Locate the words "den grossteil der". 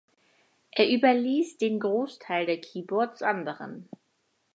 1.59-2.59